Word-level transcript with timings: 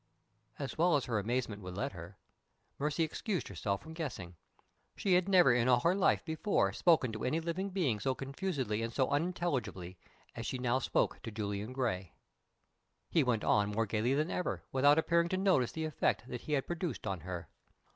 As 0.57 0.79
well 0.79 0.95
as 0.95 1.05
her 1.05 1.19
amazement 1.19 1.61
would 1.61 1.75
let 1.75 1.91
her, 1.91 2.17
Mercy 2.79 3.03
excused 3.03 3.49
herself 3.49 3.83
from 3.83 3.93
guessing. 3.93 4.35
She 4.95 5.13
had 5.13 5.29
never 5.29 5.53
in 5.53 5.67
all 5.67 5.81
her 5.81 5.93
life 5.93 6.25
before 6.25 6.73
spoken 6.73 7.11
to 7.11 7.23
any 7.23 7.39
living 7.39 7.69
being 7.69 7.99
so 7.99 8.15
confusedly 8.15 8.81
and 8.81 8.91
so 8.91 9.11
unintelligently 9.11 9.99
as 10.35 10.47
she 10.47 10.57
now 10.57 10.79
spoke 10.79 11.21
to 11.21 11.29
Julian 11.29 11.71
Gray! 11.71 12.13
He 13.11 13.23
went 13.23 13.43
on 13.43 13.69
more 13.69 13.85
gayly 13.85 14.15
than 14.15 14.31
ever, 14.31 14.63
without 14.71 14.97
appearing 14.97 15.29
to 15.29 15.37
notice 15.37 15.71
the 15.73 15.85
effect 15.85 16.27
that 16.27 16.41
he 16.41 16.53
had 16.53 16.65
produced 16.65 17.05
on 17.05 17.19
her. 17.19 17.47